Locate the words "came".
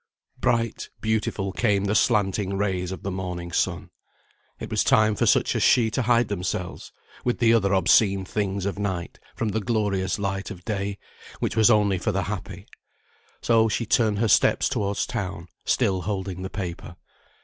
1.51-1.85